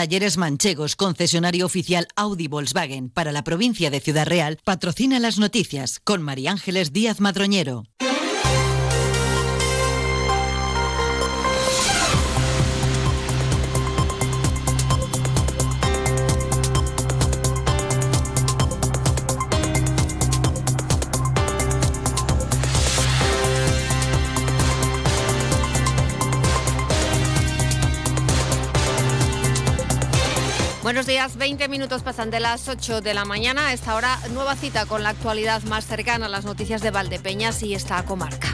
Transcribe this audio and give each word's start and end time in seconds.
Talleres 0.00 0.38
Manchegos, 0.38 0.96
concesionario 0.96 1.66
oficial 1.66 2.08
Audi 2.16 2.48
Volkswagen 2.48 3.10
para 3.10 3.32
la 3.32 3.44
provincia 3.44 3.90
de 3.90 4.00
Ciudad 4.00 4.26
Real, 4.26 4.58
patrocina 4.64 5.18
las 5.18 5.38
noticias 5.38 6.00
con 6.02 6.22
María 6.22 6.52
Ángeles 6.52 6.94
Díaz 6.94 7.20
Madroñero. 7.20 7.82
Buenos 30.90 31.06
días, 31.06 31.36
20 31.36 31.68
minutos 31.68 32.02
pasan 32.02 32.32
de 32.32 32.40
las 32.40 32.66
8 32.66 33.00
de 33.00 33.14
la 33.14 33.24
mañana. 33.24 33.72
Esta 33.72 33.94
hora, 33.94 34.18
nueva 34.32 34.56
cita 34.56 34.86
con 34.86 35.04
la 35.04 35.10
actualidad 35.10 35.62
más 35.62 35.86
cercana 35.86 36.26
a 36.26 36.28
las 36.28 36.44
noticias 36.44 36.82
de 36.82 36.90
Valdepeñas 36.90 37.62
y 37.62 37.74
esta 37.74 38.04
comarca. 38.04 38.48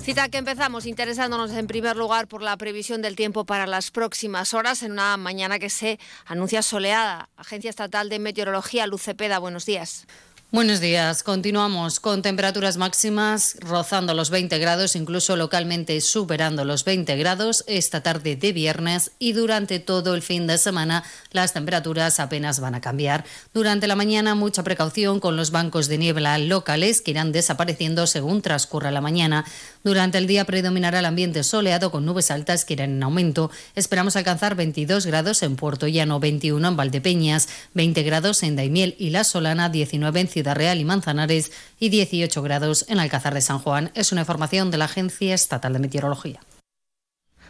Cita 0.00 0.28
que 0.28 0.38
empezamos 0.38 0.86
interesándonos 0.86 1.52
en 1.52 1.68
primer 1.68 1.96
lugar 1.96 2.26
por 2.26 2.42
la 2.42 2.56
previsión 2.56 3.00
del 3.00 3.14
tiempo 3.14 3.44
para 3.44 3.68
las 3.68 3.92
próximas 3.92 4.52
horas 4.52 4.82
en 4.82 4.90
una 4.90 5.16
mañana 5.16 5.60
que 5.60 5.70
se 5.70 6.00
anuncia 6.26 6.62
soleada. 6.62 7.28
Agencia 7.36 7.70
Estatal 7.70 8.08
de 8.08 8.18
Meteorología, 8.18 8.88
Lucepeda, 8.88 9.38
buenos 9.38 9.66
días. 9.66 10.08
Buenos 10.52 10.80
días. 10.80 11.22
Continuamos 11.22 12.00
con 12.00 12.22
temperaturas 12.22 12.76
máximas 12.76 13.56
rozando 13.60 14.14
los 14.14 14.30
20 14.30 14.58
grados, 14.58 14.96
incluso 14.96 15.36
localmente 15.36 16.00
superando 16.00 16.64
los 16.64 16.84
20 16.84 17.16
grados 17.18 17.62
esta 17.68 18.02
tarde 18.02 18.34
de 18.34 18.52
viernes 18.52 19.12
y 19.20 19.32
durante 19.32 19.78
todo 19.78 20.12
el 20.12 20.22
fin 20.22 20.48
de 20.48 20.58
semana 20.58 21.04
las 21.30 21.52
temperaturas 21.52 22.18
apenas 22.18 22.58
van 22.58 22.74
a 22.74 22.80
cambiar. 22.80 23.24
Durante 23.54 23.86
la 23.86 23.94
mañana 23.94 24.34
mucha 24.34 24.64
precaución 24.64 25.20
con 25.20 25.36
los 25.36 25.52
bancos 25.52 25.86
de 25.86 25.98
niebla 25.98 26.36
locales 26.38 27.00
que 27.00 27.12
irán 27.12 27.30
desapareciendo 27.30 28.08
según 28.08 28.42
transcurra 28.42 28.90
la 28.90 29.00
mañana. 29.00 29.44
Durante 29.84 30.18
el 30.18 30.26
día 30.26 30.46
predominará 30.46 30.98
el 30.98 31.06
ambiente 31.06 31.44
soleado 31.44 31.92
con 31.92 32.04
nubes 32.04 32.32
altas 32.32 32.64
que 32.64 32.72
irán 32.72 32.90
en 32.90 33.02
aumento. 33.04 33.52
Esperamos 33.76 34.16
alcanzar 34.16 34.56
22 34.56 35.06
grados 35.06 35.44
en 35.44 35.54
Puerto 35.54 35.86
Llano, 35.86 36.18
21 36.18 36.66
en 36.66 36.76
Valdepeñas, 36.76 37.48
20 37.74 38.02
grados 38.02 38.42
en 38.42 38.56
Daimiel 38.56 38.96
y 38.98 39.10
La 39.10 39.22
Solana, 39.22 39.68
19 39.68 40.18
en 40.18 40.39
Ciudad 40.40 40.56
Real 40.56 40.80
y 40.80 40.86
Manzanares 40.86 41.52
y 41.78 41.90
18 41.90 42.42
grados 42.42 42.86
en 42.88 42.98
Alcázar 42.98 43.34
de 43.34 43.42
San 43.42 43.58
Juan. 43.58 43.90
Es 43.94 44.10
una 44.10 44.22
información 44.22 44.70
de 44.70 44.78
la 44.78 44.86
Agencia 44.86 45.34
Estatal 45.34 45.74
de 45.74 45.78
Meteorología. 45.80 46.40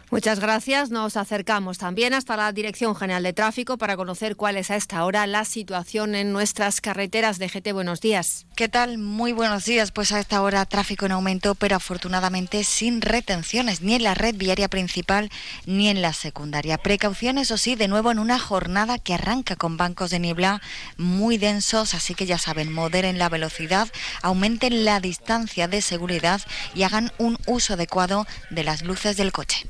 Muchas 0.09 0.41
gracias. 0.41 0.91
Nos 0.91 1.15
acercamos 1.15 1.77
también 1.77 2.13
hasta 2.13 2.35
la 2.35 2.51
Dirección 2.51 2.93
General 2.97 3.23
de 3.23 3.31
Tráfico 3.31 3.77
para 3.77 3.95
conocer 3.95 4.35
cuál 4.35 4.57
es 4.57 4.69
a 4.69 4.75
esta 4.75 5.05
hora 5.05 5.25
la 5.25 5.45
situación 5.45 6.15
en 6.15 6.33
nuestras 6.33 6.81
carreteras 6.81 7.39
de 7.39 7.47
GT. 7.47 7.71
Buenos 7.71 8.01
días. 8.01 8.45
¿Qué 8.61 8.69
tal? 8.69 8.99
Muy 8.99 9.31
buenos 9.31 9.65
días. 9.65 9.91
Pues 9.91 10.11
a 10.11 10.19
esta 10.19 10.39
hora 10.39 10.63
tráfico 10.67 11.07
en 11.07 11.13
aumento, 11.13 11.55
pero 11.55 11.77
afortunadamente 11.77 12.63
sin 12.63 13.01
retenciones 13.01 13.81
ni 13.81 13.95
en 13.95 14.03
la 14.03 14.13
red 14.13 14.35
viaria 14.35 14.67
principal 14.67 15.31
ni 15.65 15.89
en 15.89 16.03
la 16.03 16.13
secundaria. 16.13 16.77
Precauciones, 16.77 17.49
o 17.49 17.57
sí, 17.57 17.73
de 17.73 17.87
nuevo 17.87 18.11
en 18.11 18.19
una 18.19 18.37
jornada 18.37 18.99
que 18.99 19.15
arranca 19.15 19.55
con 19.55 19.77
bancos 19.77 20.11
de 20.11 20.19
niebla 20.19 20.61
muy 20.95 21.39
densos, 21.39 21.95
así 21.95 22.13
que 22.13 22.27
ya 22.27 22.37
saben, 22.37 22.71
moderen 22.71 23.17
la 23.17 23.29
velocidad, 23.29 23.87
aumenten 24.21 24.85
la 24.85 24.99
distancia 24.99 25.67
de 25.67 25.81
seguridad 25.81 26.39
y 26.75 26.83
hagan 26.83 27.11
un 27.17 27.39
uso 27.47 27.73
adecuado 27.73 28.27
de 28.51 28.63
las 28.63 28.83
luces 28.83 29.17
del 29.17 29.31
coche. 29.31 29.65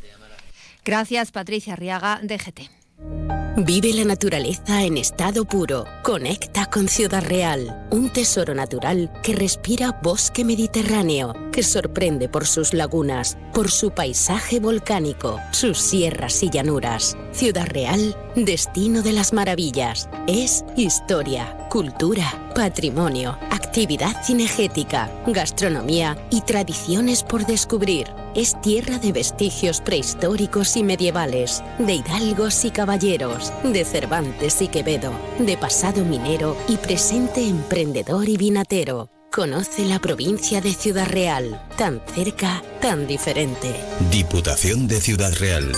Gracias, 0.84 1.32
Patricia 1.32 1.76
Arriaga, 1.76 2.20
DGT. 2.24 3.41
Vive 3.58 3.92
la 3.92 4.06
naturaleza 4.06 4.82
en 4.84 4.96
estado 4.96 5.44
puro. 5.44 5.84
Conecta 6.04 6.68
con 6.68 6.88
Ciudad 6.88 7.22
Real, 7.22 7.86
un 7.92 8.10
tesoro 8.10 8.56
natural 8.56 9.12
que 9.24 9.34
respira 9.34 10.00
bosque 10.02 10.46
mediterráneo, 10.46 11.34
que 11.52 11.62
sorprende 11.62 12.30
por 12.30 12.48
sus 12.48 12.74
lagunas, 12.74 13.38
por 13.54 13.70
su 13.70 13.92
paisaje 13.92 14.62
volcánico, 14.62 15.38
sus 15.52 15.80
sierras 15.80 16.42
y 16.44 16.50
llanuras. 16.50 17.18
Ciudad 17.34 17.68
Real, 17.68 18.16
destino 18.38 19.02
de 19.02 19.12
las 19.12 19.34
maravillas. 19.34 20.08
Es 20.28 20.64
historia, 20.78 21.68
cultura, 21.70 22.54
patrimonio, 22.56 23.38
actividad 23.50 24.24
cinegética, 24.24 25.12
gastronomía 25.28 26.18
y 26.32 26.40
tradiciones 26.40 27.22
por 27.22 27.46
descubrir. 27.46 28.21
Es 28.34 28.60
tierra 28.62 28.98
de 28.98 29.12
vestigios 29.12 29.82
prehistóricos 29.82 30.78
y 30.78 30.84
medievales, 30.84 31.62
de 31.80 31.96
hidalgos 31.96 32.64
y 32.64 32.72
caballeros, 32.72 33.52
de 33.62 33.84
Cervantes 33.84 34.62
y 34.62 34.70
Quevedo, 34.70 35.12
de 35.38 35.58
pasado 35.58 36.06
minero 36.06 36.56
y 36.70 36.78
presente 36.78 37.46
emprendedor 37.46 38.30
y 38.30 38.38
vinatero. 38.38 39.10
Conoce 39.34 39.84
la 39.84 40.00
provincia 40.00 40.62
de 40.62 40.74
Ciudad 40.74 41.08
Real, 41.10 41.62
tan 41.78 42.02
cerca, 42.16 42.64
tan 42.82 43.06
diferente. 43.06 43.76
Diputación 44.12 44.88
de 44.88 45.02
Ciudad 45.02 45.34
Real. 45.34 45.70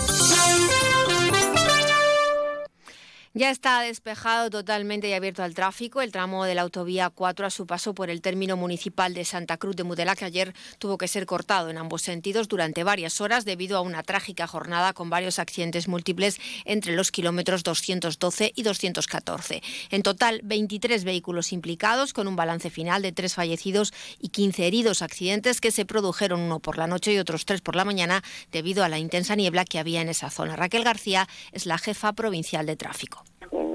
Ya 3.36 3.50
está 3.50 3.82
despejado 3.82 4.52
totalmente 4.52 5.10
y 5.10 5.14
abierto 5.14 5.42
al 5.42 5.56
tráfico 5.56 6.04
el 6.04 6.12
tramo 6.12 6.46
de 6.46 6.54
la 6.54 6.62
autovía 6.62 7.10
4 7.10 7.48
a 7.48 7.50
su 7.50 7.66
paso 7.66 7.96
por 7.96 8.12
el 8.12 8.22
término 8.22 8.58
municipal 8.58 9.16
de 9.16 9.26
Santa 9.26 9.58
Cruz 9.58 9.76
de 9.76 9.84
Mudela, 9.84 10.16
que 10.16 10.26
ayer 10.26 10.54
tuvo 10.78 11.00
que 11.00 11.08
ser 11.08 11.26
cortado 11.26 11.72
en 11.72 11.80
ambos 11.80 12.04
sentidos 12.04 12.48
durante 12.48 12.84
varias 12.84 13.22
horas 13.22 13.44
debido 13.44 13.76
a 13.76 13.82
una 13.82 14.04
trágica 14.04 14.46
jornada 14.46 14.94
con 14.94 15.10
varios 15.10 15.40
accidentes 15.40 15.88
múltiples 15.88 16.40
entre 16.66 16.96
los 16.96 17.10
kilómetros 17.10 17.64
212 17.64 18.52
y 18.56 18.62
214. 18.62 19.64
En 19.90 20.04
total, 20.04 20.42
23 20.44 21.04
vehículos 21.04 21.54
implicados, 21.54 22.14
con 22.14 22.28
un 22.28 22.36
balance 22.36 22.70
final 22.70 23.02
de 23.02 23.14
tres 23.14 23.34
fallecidos 23.34 23.94
y 24.20 24.30
15 24.30 24.68
heridos. 24.68 25.02
Accidentes 25.02 25.60
que 25.60 25.72
se 25.72 25.86
produjeron 25.86 26.40
uno 26.40 26.60
por 26.60 26.78
la 26.78 26.86
noche 26.86 27.12
y 27.14 27.18
otros 27.18 27.46
tres 27.46 27.62
por 27.62 27.76
la 27.76 27.84
mañana 27.84 28.24
debido 28.52 28.84
a 28.84 28.90
la 28.90 29.00
intensa 29.00 29.36
niebla 29.36 29.66
que 29.66 29.80
había 29.80 30.02
en 30.02 30.10
esa 30.10 30.30
zona. 30.30 30.56
Raquel 30.56 30.84
García 30.84 31.28
es 31.52 31.66
la 31.66 31.80
jefa 31.80 32.14
provincial 32.14 32.68
de 32.68 32.76
tráfico 32.76 33.23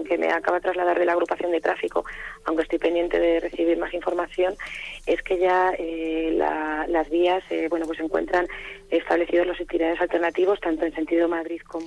que 0.09 0.19
me 0.19 0.31
acaba 0.33 0.59
de 0.59 0.63
trasladar 0.63 0.99
de 0.99 1.05
la 1.05 1.13
agrupación 1.13 1.53
de 1.53 1.61
tráfico, 1.61 2.05
aunque 2.45 2.63
estoy 2.63 2.79
pendiente 2.79 3.19
de 3.21 3.41
recibir 3.41 3.77
más 3.79 3.93
información, 3.93 4.57
es 5.07 5.23
que 5.23 5.39
ya 5.39 5.73
eh, 5.79 6.33
las 6.33 7.11
vías 7.11 7.45
eh, 7.51 7.69
bueno 7.69 7.87
pues 7.87 7.99
se 7.99 8.05
encuentran 8.05 8.49
establecidos 8.91 9.47
los 9.47 9.61
itinerarios 9.61 10.01
alternativos 10.01 10.61
tanto 10.61 10.85
en 10.87 10.95
sentido 10.95 11.29
Madrid 11.29 11.61
como 11.67 11.87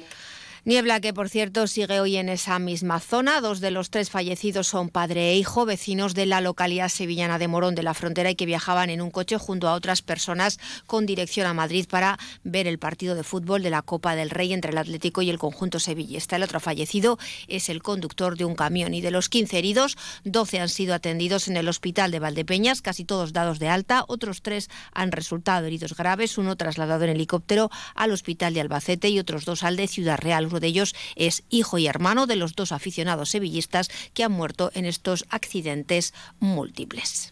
Niebla 0.64 1.00
que, 1.00 1.12
por 1.12 1.28
cierto, 1.28 1.66
sigue 1.66 2.00
hoy 2.00 2.18
en 2.18 2.30
esa 2.30 2.60
misma 2.60 3.00
zona. 3.00 3.42
Dos 3.42 3.62
de 3.62 3.72
los 3.72 3.90
tres 3.90 4.12
fallecidos 4.12 4.68
son 4.68 4.90
padre 4.90 5.32
e 5.32 5.36
hijo, 5.36 5.66
vecinos 5.66 6.14
de 6.14 6.28
la 6.28 6.40
localidad 6.40 6.90
sevillana 6.90 7.40
de 7.40 7.48
Morón 7.48 7.74
de 7.74 7.82
la 7.82 7.96
Frontera 7.96 8.30
y 8.30 8.36
que 8.36 8.46
viajaban 8.46 8.92
en 8.92 9.02
un 9.02 9.10
coche 9.10 9.40
junto 9.40 9.68
a 9.68 9.74
otras 9.74 10.04
personas 10.04 10.60
con 10.86 11.08
dirección 11.08 11.48
a 11.48 11.56
Madrid 11.56 11.88
para 11.90 12.20
ver 12.44 12.68
el 12.68 12.78
partido 12.78 13.16
de 13.16 13.24
fútbol 13.24 13.64
de 13.64 13.72
la 13.72 13.82
Copa 13.82 14.16
del 14.16 14.30
Rey 14.30 14.54
entre 14.54 14.72
el 14.72 14.78
Atlético 14.78 15.24
y 15.24 15.32
el 15.32 15.40
conjunto 15.40 15.80
sevillista. 15.80 16.36
El 16.36 16.44
otro 16.44 16.60
fallecido 16.60 17.18
es 17.48 17.68
el 17.68 17.82
conductor 17.82 18.38
de 18.38 18.46
un 18.46 18.54
camión 18.54 18.94
y 18.94 19.02
de 19.02 19.10
los 19.10 19.30
15 19.30 19.58
heridos, 19.58 19.98
12 20.26 20.60
han 20.60 20.70
sido 20.70 20.94
atendidos 20.94 21.48
en 21.48 21.58
el 21.58 21.70
hospital 21.70 22.12
de 22.12 22.20
Valdepeñas, 22.20 22.84
casi 22.84 23.04
todos 23.04 23.34
dados 23.34 23.58
de 23.58 23.68
alta. 23.68 24.06
Otros 24.08 24.44
tres 24.44 24.70
han 24.94 25.12
resultado 25.12 25.66
heridos 25.66 25.96
graves, 25.98 26.38
uno 26.38 26.56
trasladado 26.56 27.06
en 27.06 27.10
helicóptero 27.10 27.72
al 27.96 28.12
hospital 28.12 28.54
de 28.54 28.62
Albacete 28.62 29.10
y 29.10 29.18
otros 29.18 29.44
dos 29.44 29.64
al 29.64 29.76
de 29.76 29.88
Ciudad 29.88 30.20
Real. 30.20 30.51
Uno 30.52 30.60
de 30.60 30.68
ellos 30.68 30.96
es 31.16 31.44
hijo 31.50 31.78
y 31.78 31.88
hermano 31.88 32.28
de 32.28 32.36
los 32.36 32.56
dos 32.56 32.72
aficionados 32.72 33.30
sevillistas 33.30 33.90
que 34.14 34.24
han 34.24 34.32
muerto 34.32 34.72
en 34.74 34.86
estos 34.86 35.26
accidentes 35.30 36.14
múltiples. 36.40 37.32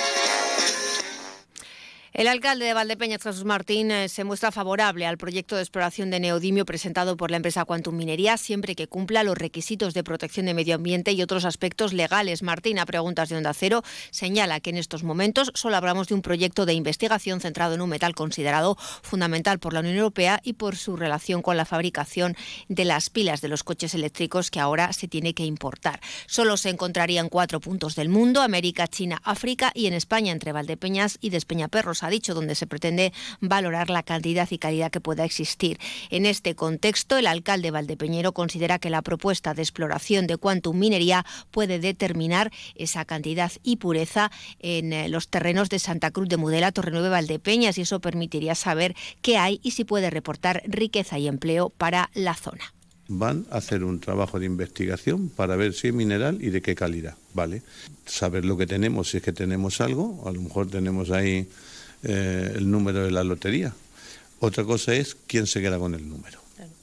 El 2.21 2.27
alcalde 2.27 2.65
de 2.65 2.75
Valdepeñas, 2.75 3.23
Jesús 3.23 3.45
Martín, 3.45 3.91
se 4.07 4.23
muestra 4.23 4.51
favorable 4.51 5.07
al 5.07 5.17
proyecto 5.17 5.55
de 5.55 5.63
exploración 5.63 6.11
de 6.11 6.19
neodimio 6.19 6.65
presentado 6.65 7.17
por 7.17 7.31
la 7.31 7.37
empresa 7.37 7.65
Quantum 7.65 7.95
Minería, 7.95 8.37
siempre 8.37 8.75
que 8.75 8.85
cumpla 8.85 9.23
los 9.23 9.35
requisitos 9.35 9.95
de 9.95 10.03
protección 10.03 10.45
de 10.45 10.53
medio 10.53 10.75
ambiente 10.75 11.13
y 11.13 11.23
otros 11.23 11.45
aspectos 11.45 11.93
legales. 11.93 12.43
Martín, 12.43 12.77
a 12.77 12.85
preguntas 12.85 13.29
de 13.29 13.37
Onda 13.37 13.55
Cero, 13.55 13.81
señala 14.11 14.59
que 14.59 14.69
en 14.69 14.77
estos 14.77 15.03
momentos 15.03 15.51
solo 15.55 15.77
hablamos 15.77 16.09
de 16.09 16.13
un 16.13 16.21
proyecto 16.21 16.67
de 16.67 16.75
investigación 16.75 17.41
centrado 17.41 17.73
en 17.73 17.81
un 17.81 17.89
metal 17.89 18.13
considerado 18.13 18.77
fundamental 19.01 19.57
por 19.57 19.73
la 19.73 19.79
Unión 19.79 19.95
Europea 19.95 20.41
y 20.43 20.53
por 20.53 20.75
su 20.75 20.97
relación 20.97 21.41
con 21.41 21.57
la 21.57 21.65
fabricación 21.65 22.35
de 22.69 22.85
las 22.85 23.09
pilas 23.09 23.41
de 23.41 23.47
los 23.47 23.63
coches 23.63 23.95
eléctricos 23.95 24.51
que 24.51 24.59
ahora 24.59 24.93
se 24.93 25.07
tiene 25.07 25.33
que 25.33 25.45
importar. 25.45 25.99
Solo 26.27 26.55
se 26.57 26.69
encontraría 26.69 27.19
en 27.19 27.29
cuatro 27.29 27.59
puntos 27.59 27.95
del 27.95 28.09
mundo, 28.09 28.43
América, 28.43 28.87
China, 28.87 29.19
África 29.23 29.71
y 29.73 29.87
en 29.87 29.95
España, 29.95 30.31
entre 30.31 30.51
Valdepeñas 30.51 31.17
y 31.19 31.31
Despeñaperros 31.31 32.03
dicho, 32.11 32.35
donde 32.35 32.53
se 32.53 32.67
pretende 32.67 33.13
valorar 33.39 33.89
la 33.89 34.03
cantidad 34.03 34.47
y 34.51 34.59
calidad 34.59 34.91
que 34.91 35.01
pueda 35.01 35.25
existir. 35.25 35.79
En 36.11 36.27
este 36.27 36.53
contexto, 36.53 37.17
el 37.17 37.25
alcalde 37.25 37.71
Valdepeñero 37.71 38.33
considera 38.33 38.77
que 38.77 38.91
la 38.91 39.01
propuesta 39.01 39.55
de 39.55 39.63
exploración 39.63 40.27
de 40.27 40.37
Quantum 40.37 40.77
Minería 40.77 41.25
puede 41.49 41.79
determinar 41.79 42.51
esa 42.75 43.05
cantidad 43.05 43.51
y 43.63 43.77
pureza 43.77 44.31
en 44.59 44.93
eh, 44.93 45.09
los 45.09 45.29
terrenos 45.29 45.69
de 45.69 45.79
Santa 45.79 46.11
Cruz 46.11 46.29
de 46.29 46.37
Mudela, 46.37 46.71
Torrenueve, 46.71 47.09
Valdepeñas, 47.09 47.77
y 47.77 47.81
eso 47.81 47.99
permitiría 47.99 48.53
saber 48.53 48.95
qué 49.21 49.37
hay 49.37 49.59
y 49.63 49.71
si 49.71 49.85
puede 49.85 50.09
reportar 50.09 50.61
riqueza 50.65 51.17
y 51.17 51.27
empleo 51.27 51.69
para 51.69 52.11
la 52.13 52.35
zona 52.35 52.73
van 53.07 53.45
a 53.51 53.57
hacer 53.57 53.83
un 53.83 53.99
trabajo 53.99 54.39
de 54.39 54.45
investigación 54.45 55.29
para 55.29 55.55
ver 55.55 55.73
si 55.73 55.89
es 55.89 55.93
mineral 55.93 56.37
y 56.41 56.49
de 56.49 56.61
qué 56.61 56.75
calidad, 56.75 57.15
¿vale? 57.33 57.61
Saber 58.05 58.45
lo 58.45 58.57
que 58.57 58.67
tenemos, 58.67 59.09
si 59.09 59.17
es 59.17 59.23
que 59.23 59.33
tenemos 59.33 59.81
algo, 59.81 60.23
a 60.25 60.31
lo 60.31 60.41
mejor 60.41 60.69
tenemos 60.69 61.11
ahí 61.11 61.47
eh, 62.03 62.53
el 62.55 62.69
número 62.69 63.03
de 63.03 63.11
la 63.11 63.23
lotería. 63.23 63.73
Otra 64.39 64.63
cosa 64.63 64.93
es 64.95 65.15
quién 65.27 65.47
se 65.47 65.61
queda 65.61 65.77
con 65.77 65.93
el 65.93 66.07
número. 66.07 66.39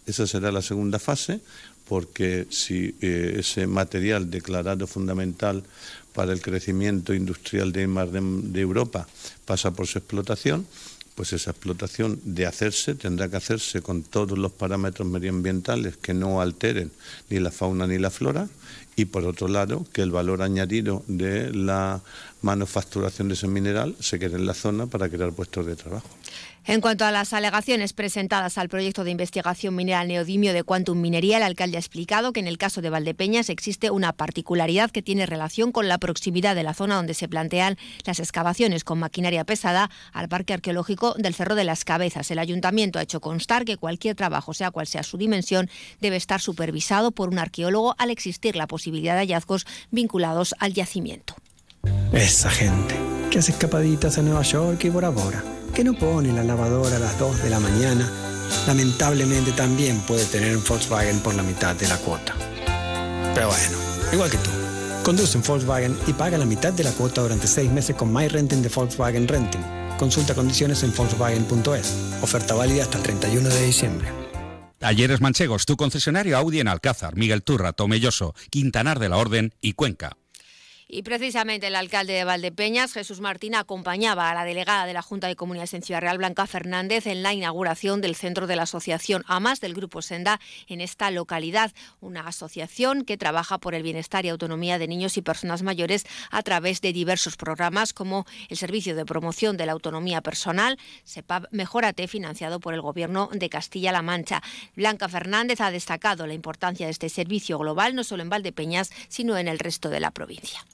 Esa 0.06 0.26
será 0.26 0.50
la 0.50 0.62
segunda 0.62 0.98
fase, 0.98 1.40
porque 1.86 2.46
si 2.50 2.94
eh, 3.00 3.36
ese 3.38 3.66
material 3.66 4.30
declarado 4.30 4.86
fundamental 4.86 5.64
para 6.14 6.32
el 6.32 6.40
crecimiento 6.40 7.14
industrial 7.14 7.72
de, 7.72 7.86
de 7.86 8.60
Europa 8.60 9.06
pasa 9.44 9.72
por 9.72 9.86
su 9.86 9.98
explotación, 9.98 10.66
pues 11.14 11.32
esa 11.32 11.50
explotación 11.50 12.20
de 12.22 12.46
hacerse 12.46 12.94
tendrá 12.94 13.28
que 13.28 13.36
hacerse 13.36 13.82
con 13.82 14.04
todos 14.04 14.38
los 14.38 14.52
parámetros 14.52 15.08
medioambientales 15.08 15.96
que 15.96 16.14
no 16.14 16.40
alteren 16.40 16.92
ni 17.28 17.40
la 17.40 17.50
fauna 17.50 17.88
ni 17.88 17.98
la 17.98 18.10
flora 18.10 18.48
y 18.98 19.04
por 19.04 19.24
otro 19.24 19.46
lado 19.46 19.86
que 19.92 20.02
el 20.02 20.10
valor 20.10 20.42
añadido 20.42 21.04
de 21.06 21.54
la 21.54 22.00
manufacturación 22.42 23.28
de 23.28 23.34
ese 23.34 23.46
mineral 23.46 23.94
se 24.00 24.18
quede 24.18 24.36
en 24.36 24.46
la 24.46 24.54
zona 24.54 24.88
para 24.88 25.08
crear 25.08 25.32
puestos 25.32 25.66
de 25.66 25.76
trabajo. 25.76 26.08
En 26.68 26.82
cuanto 26.82 27.06
a 27.06 27.10
las 27.10 27.32
alegaciones 27.32 27.94
presentadas 27.94 28.58
al 28.58 28.68
proyecto 28.68 29.02
de 29.02 29.10
investigación 29.10 29.74
mineral 29.74 30.06
neodimio 30.06 30.52
de 30.52 30.64
Quantum 30.64 31.00
Minería, 31.00 31.38
el 31.38 31.42
alcalde 31.42 31.78
ha 31.78 31.80
explicado 31.80 32.34
que 32.34 32.40
en 32.40 32.46
el 32.46 32.58
caso 32.58 32.82
de 32.82 32.90
Valdepeñas 32.90 33.48
existe 33.48 33.90
una 33.90 34.12
particularidad 34.12 34.90
que 34.90 35.00
tiene 35.00 35.24
relación 35.24 35.72
con 35.72 35.88
la 35.88 35.96
proximidad 35.96 36.54
de 36.54 36.64
la 36.64 36.74
zona 36.74 36.96
donde 36.96 37.14
se 37.14 37.26
plantean 37.26 37.78
las 38.04 38.20
excavaciones 38.20 38.84
con 38.84 38.98
maquinaria 38.98 39.44
pesada 39.44 39.88
al 40.12 40.28
Parque 40.28 40.52
Arqueológico 40.52 41.14
del 41.16 41.32
Cerro 41.32 41.54
de 41.54 41.64
las 41.64 41.86
Cabezas. 41.86 42.30
El 42.30 42.38
ayuntamiento 42.38 42.98
ha 42.98 43.02
hecho 43.02 43.22
constar 43.22 43.64
que 43.64 43.78
cualquier 43.78 44.14
trabajo, 44.14 44.52
sea 44.52 44.70
cual 44.70 44.86
sea 44.86 45.04
su 45.04 45.16
dimensión, 45.16 45.70
debe 46.02 46.16
estar 46.16 46.42
supervisado 46.42 47.12
por 47.12 47.30
un 47.30 47.38
arqueólogo 47.38 47.94
al 47.96 48.10
existir 48.10 48.56
la 48.56 48.66
posibilidad 48.66 48.87
de 48.90 49.20
hallazgos 49.20 49.66
vinculados 49.90 50.54
al 50.58 50.74
yacimiento. 50.74 51.34
Esa 52.12 52.50
gente 52.50 52.94
que 53.30 53.38
hace 53.38 53.52
escapaditas 53.52 54.18
a 54.18 54.22
Nueva 54.22 54.42
York 54.42 54.84
y 54.84 54.88
Bora 54.88 55.10
Bora 55.10 55.42
que 55.74 55.84
no 55.84 55.94
pone 55.94 56.32
la 56.32 56.42
lavadora 56.42 56.96
a 56.96 56.98
las 56.98 57.18
2 57.18 57.42
de 57.42 57.50
la 57.50 57.60
mañana, 57.60 58.10
lamentablemente 58.66 59.52
también 59.52 60.00
puede 60.00 60.24
tener 60.24 60.56
un 60.56 60.64
Volkswagen 60.64 61.20
por 61.20 61.34
la 61.34 61.42
mitad 61.44 61.76
de 61.76 61.86
la 61.86 61.96
cuota. 61.98 62.34
Pero 63.34 63.48
bueno, 63.48 63.78
igual 64.12 64.30
que 64.30 64.38
tú. 64.38 64.50
Conduce 65.04 65.38
un 65.38 65.44
Volkswagen 65.44 65.96
y 66.06 66.12
paga 66.12 66.36
la 66.36 66.44
mitad 66.44 66.72
de 66.72 66.84
la 66.84 66.90
cuota 66.90 67.22
durante 67.22 67.46
6 67.46 67.70
meses 67.70 67.96
con 67.96 68.12
My 68.12 68.28
Renting 68.28 68.62
de 68.62 68.68
Volkswagen 68.68 69.28
Renting. 69.28 69.62
Consulta 69.98 70.34
condiciones 70.34 70.82
en 70.82 70.92
Volkswagen.es. 70.94 71.94
Oferta 72.22 72.54
válida 72.54 72.82
hasta 72.82 72.98
el 72.98 73.04
31 73.04 73.48
de 73.48 73.66
diciembre. 73.66 74.27
Talleres 74.78 75.20
Manchegos, 75.20 75.66
tu 75.66 75.76
concesionario 75.76 76.36
Audi 76.36 76.60
en 76.60 76.68
Alcázar, 76.68 77.16
Miguel 77.16 77.42
Turra, 77.42 77.72
Tomelloso, 77.72 78.34
Quintanar 78.50 79.00
de 79.00 79.08
la 79.08 79.16
Orden 79.16 79.54
y 79.60 79.72
Cuenca. 79.72 80.16
Y 80.90 81.02
precisamente 81.02 81.66
el 81.66 81.76
alcalde 81.76 82.14
de 82.14 82.24
Valdepeñas, 82.24 82.94
Jesús 82.94 83.20
Martín, 83.20 83.54
acompañaba 83.54 84.30
a 84.30 84.34
la 84.34 84.46
delegada 84.46 84.86
de 84.86 84.94
la 84.94 85.02
Junta 85.02 85.26
de 85.26 85.36
Comunidades 85.36 85.74
en 85.74 85.82
Ciudad 85.82 86.00
Real, 86.00 86.16
Blanca 86.16 86.46
Fernández, 86.46 87.06
en 87.06 87.22
la 87.22 87.34
inauguración 87.34 88.00
del 88.00 88.16
centro 88.16 88.46
de 88.46 88.56
la 88.56 88.62
asociación 88.62 89.22
AMAS 89.26 89.60
del 89.60 89.74
Grupo 89.74 90.00
Senda 90.00 90.40
en 90.66 90.80
esta 90.80 91.10
localidad. 91.10 91.72
Una 92.00 92.22
asociación 92.22 93.04
que 93.04 93.18
trabaja 93.18 93.58
por 93.58 93.74
el 93.74 93.82
bienestar 93.82 94.24
y 94.24 94.30
autonomía 94.30 94.78
de 94.78 94.88
niños 94.88 95.18
y 95.18 95.22
personas 95.22 95.62
mayores 95.62 96.06
a 96.30 96.42
través 96.42 96.80
de 96.80 96.94
diversos 96.94 97.36
programas 97.36 97.92
como 97.92 98.24
el 98.48 98.56
Servicio 98.56 98.96
de 98.96 99.04
Promoción 99.04 99.58
de 99.58 99.66
la 99.66 99.72
Autonomía 99.72 100.22
Personal, 100.22 100.78
SEPAP 101.04 101.52
Mejórate, 101.52 102.08
financiado 102.08 102.60
por 102.60 102.72
el 102.72 102.80
Gobierno 102.80 103.28
de 103.30 103.50
Castilla-La 103.50 104.00
Mancha. 104.00 104.42
Blanca 104.74 105.06
Fernández 105.10 105.60
ha 105.60 105.70
destacado 105.70 106.26
la 106.26 106.32
importancia 106.32 106.86
de 106.86 106.92
este 106.92 107.10
servicio 107.10 107.58
global, 107.58 107.94
no 107.94 108.04
solo 108.04 108.22
en 108.22 108.30
Valdepeñas, 108.30 108.90
sino 109.08 109.36
en 109.36 109.48
el 109.48 109.58
resto 109.58 109.90
de 109.90 110.00
la 110.00 110.12
provincia. 110.12 110.64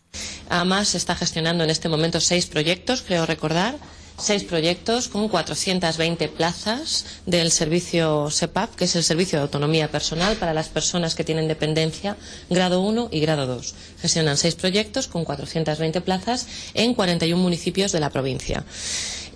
AMAS 0.49 0.94
está 0.94 1.14
gestionando 1.14 1.64
en 1.64 1.70
este 1.70 1.88
momento 1.88 2.20
seis 2.20 2.46
proyectos, 2.46 3.02
creo 3.02 3.26
recordar, 3.26 3.76
seis 4.19 4.44
proyectos 4.44 5.08
con 5.08 5.28
420 5.28 6.28
plazas 6.28 7.05
del 7.26 7.50
servicio 7.50 8.31
SEPAP, 8.31 8.75
que 8.75 8.84
es 8.84 8.96
el 8.96 9.05
Servicio 9.05 9.38
de 9.38 9.43
Autonomía 9.43 9.90
Personal 9.90 10.37
para 10.37 10.55
las 10.55 10.69
personas 10.69 11.14
que 11.14 11.25
tienen 11.25 11.49
dependencia 11.49 12.16
grado 12.49 12.81
1 12.81 13.08
y 13.11 13.20
grado 13.20 13.46
2. 13.46 13.75
Gestionan 14.00 14.37
seis 14.37 14.55
proyectos 14.55 15.08
con 15.08 15.25
420 15.25 16.00
plazas 16.00 16.46
en 16.75 16.94
41 16.94 17.40
municipios 17.43 17.93
de 17.93 18.00
la 18.00 18.11
provincia. 18.11 18.64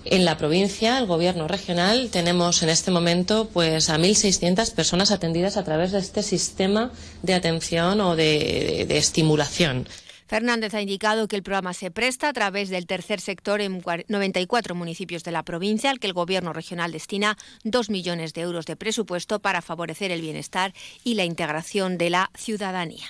En 0.05 0.25
la 0.25 0.39
provincia, 0.39 0.97
el 0.99 1.07
gobierno 1.07 1.49
regional, 1.49 2.09
tenemos 2.11 2.63
en 2.63 2.71
este 2.71 2.91
momento 2.91 3.51
pues 3.53 3.91
a 3.91 3.99
1.600 3.99 4.73
personas 4.73 5.11
atendidas 5.11 5.57
a 5.57 5.65
través 5.65 5.93
de 5.93 5.99
este 5.99 6.23
sistema 6.23 6.93
de 7.23 7.35
atención 7.35 8.01
o 8.01 8.17
de 8.17 8.87
estimulación. 8.97 9.87
Fernández 10.29 10.75
ha 10.75 10.83
indicado 10.83 11.27
que 11.27 11.37
el 11.37 11.43
programa 11.43 11.73
se 11.73 11.91
presta 11.91 12.29
a 12.29 12.33
través 12.33 12.69
del 12.69 12.87
tercer 12.87 13.21
sector 13.21 13.63
en 13.63 13.83
94 14.09 14.75
municipios 14.75 15.25
de 15.25 15.33
la 15.33 15.43
provincia, 15.43 15.91
al 15.91 15.99
que 15.99 16.07
el 16.07 16.13
Gobierno 16.13 16.53
regional 16.53 16.93
destina 16.93 17.39
2 17.65 17.89
millones 17.89 18.35
de 18.35 18.43
euros 18.43 18.67
de 18.67 18.77
presupuesto 18.77 19.41
para 19.41 19.63
favorecer 19.63 20.11
el 20.11 20.21
bienestar 20.21 20.75
y 21.03 21.15
la 21.15 21.25
integración 21.25 21.97
de 21.97 22.11
la 22.11 22.31
ciudadanía. 22.37 23.07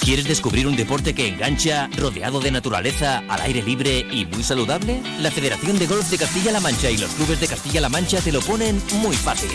¿Quieres 0.00 0.26
descubrir 0.26 0.66
un 0.66 0.76
deporte 0.76 1.14
que 1.14 1.28
engancha, 1.28 1.88
rodeado 1.96 2.40
de 2.40 2.50
naturaleza, 2.50 3.18
al 3.28 3.42
aire 3.42 3.62
libre 3.62 4.06
y 4.10 4.24
muy 4.24 4.42
saludable? 4.42 5.02
La 5.20 5.30
Federación 5.30 5.78
de 5.78 5.86
Golf 5.86 6.08
de 6.08 6.16
Castilla-La 6.16 6.60
Mancha 6.60 6.90
y 6.90 6.96
los 6.96 7.10
clubes 7.10 7.40
de 7.40 7.48
Castilla-La 7.48 7.88
Mancha 7.90 8.20
te 8.20 8.32
lo 8.32 8.40
ponen 8.40 8.80
muy 9.02 9.16
fácil. 9.16 9.50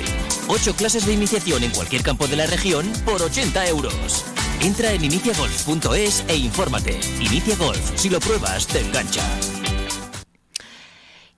Ocho 0.47 0.75
clases 0.75 1.07
de 1.07 1.13
iniciación 1.13 1.63
en 1.63 1.71
cualquier 1.71 2.03
campo 2.03 2.27
de 2.27 2.35
la 2.35 2.45
región 2.45 2.91
por 3.05 3.21
80 3.21 3.67
euros. 3.67 4.25
Entra 4.62 4.91
en 4.91 5.03
iniciagolf.es 5.03 6.24
e 6.27 6.36
infórmate. 6.36 7.00
Inicia 7.19 7.55
Golf, 7.55 7.91
si 7.95 8.10
lo 8.10 8.19
pruebas, 8.19 8.67
te 8.67 8.79
engancha. 8.79 9.24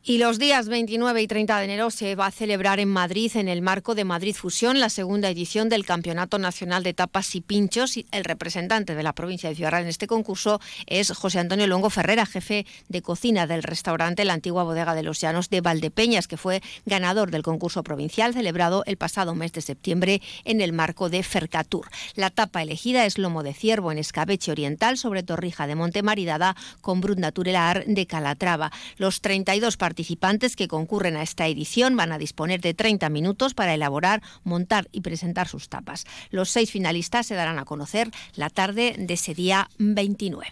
Y 0.07 0.19
los 0.19 0.37
días 0.37 0.67
29 0.67 1.23
y 1.23 1.25
30 1.25 1.57
de 1.57 1.65
enero 1.65 1.89
se 1.89 2.13
va 2.13 2.27
a 2.27 2.31
celebrar 2.31 2.79
en 2.79 2.89
Madrid, 2.89 3.31
en 3.33 3.47
el 3.47 3.63
marco 3.63 3.95
de 3.95 4.03
Madrid 4.03 4.35
Fusión, 4.35 4.79
la 4.79 4.89
segunda 4.89 5.31
edición 5.31 5.67
del 5.67 5.83
Campeonato 5.83 6.37
Nacional 6.37 6.83
de 6.83 6.93
Tapas 6.93 7.33
y 7.33 7.41
Pinchos. 7.41 7.97
El 8.11 8.23
representante 8.23 8.93
de 8.93 9.01
la 9.01 9.13
provincia 9.13 9.49
de 9.49 9.55
Ciudad 9.55 9.71
Real 9.71 9.81
en 9.81 9.89
este 9.89 10.05
concurso 10.05 10.61
es 10.85 11.09
José 11.09 11.39
Antonio 11.39 11.65
Longo 11.65 11.89
Ferrera, 11.89 12.27
jefe 12.27 12.67
de 12.87 13.01
cocina 13.01 13.47
del 13.47 13.63
restaurante 13.63 14.25
La 14.25 14.33
Antigua 14.33 14.61
Bodega 14.61 14.93
de 14.93 15.01
los 15.01 15.19
Llanos 15.19 15.49
de 15.49 15.61
Valdepeñas, 15.61 16.27
que 16.27 16.37
fue 16.37 16.61
ganador 16.85 17.31
del 17.31 17.41
concurso 17.41 17.81
provincial 17.81 18.35
celebrado 18.35 18.83
el 18.85 18.97
pasado 18.97 19.33
mes 19.33 19.53
de 19.53 19.61
septiembre 19.61 20.21
en 20.43 20.61
el 20.61 20.71
marco 20.71 21.09
de 21.09 21.23
Fercatur. 21.23 21.87
La 22.13 22.29
tapa 22.29 22.61
elegida 22.61 23.07
es 23.07 23.17
lomo 23.17 23.41
de 23.41 23.55
ciervo 23.55 23.91
en 23.91 23.97
escabeche 23.97 24.51
oriental 24.51 24.99
sobre 24.99 25.23
torrija 25.23 25.65
de 25.65 25.73
Monte 25.73 26.03
Maridada 26.03 26.55
con 26.81 27.01
brut 27.01 27.17
naturelar 27.17 27.85
de 27.87 28.05
Calatrava. 28.05 28.71
Los 28.97 29.21
32 29.21 29.77
participantes 29.95 30.57
que 30.57 30.67
concurren 30.67 31.15
a 31.15 31.23
esta 31.23 31.47
edición 31.47 31.95
van 31.95 32.11
a 32.11 32.17
disponer 32.17 32.59
de 32.59 32.73
30 32.73 33.07
minutos 33.07 33.53
para 33.53 33.73
elaborar, 33.73 34.21
montar 34.43 34.89
y 34.91 34.99
presentar 34.99 35.47
sus 35.47 35.69
tapas. 35.69 36.03
Los 36.31 36.49
seis 36.49 36.69
finalistas 36.69 37.27
se 37.27 37.35
darán 37.35 37.59
a 37.59 37.63
conocer 37.63 38.11
la 38.35 38.49
tarde 38.49 38.95
de 38.97 39.13
ese 39.13 39.33
día 39.33 39.69
29. 39.77 40.49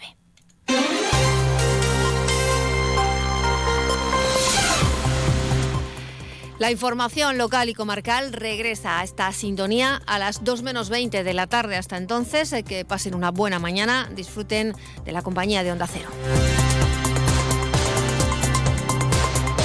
La 6.57 6.71
información 6.71 7.37
local 7.37 7.67
y 7.67 7.73
comarcal 7.73 8.31
regresa 8.31 9.01
a 9.01 9.03
esta 9.03 9.29
sintonía 9.33 10.01
a 10.05 10.19
las 10.19 10.45
2 10.45 10.63
menos 10.63 10.87
20 10.87 11.25
de 11.25 11.33
la 11.33 11.47
tarde. 11.47 11.75
Hasta 11.75 11.97
entonces, 11.97 12.53
eh, 12.53 12.63
que 12.63 12.85
pasen 12.85 13.13
una 13.13 13.31
buena 13.31 13.59
mañana, 13.59 14.09
disfruten 14.15 14.73
de 15.03 15.11
la 15.11 15.21
compañía 15.21 15.63
de 15.63 15.73
Onda 15.73 15.87
Cero. 15.87 16.07